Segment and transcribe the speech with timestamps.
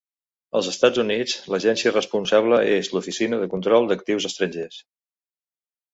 [0.59, 4.85] Als Estats Units, l'agència responsable és l'Oficina de Control d'Actius Estrangers.